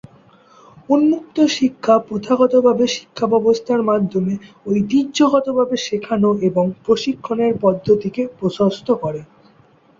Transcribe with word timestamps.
উন্মুক্ত 0.89 1.37
শিক্ষা 1.57 1.95
প্রথাগতভাবে 2.07 2.85
শিক্ষাব্যবস্থার 2.95 3.81
মাধ্যমে 3.83 4.33
ঐতিহ্যগতভাবে 4.67 5.75
শেখানো 5.87 6.29
এবং 6.49 6.65
প্রশিক্ষণের 6.85 7.53
পদ্ধতিকে 7.63 8.21
প্রশস্ত 8.39 8.87
করে। 9.03 9.21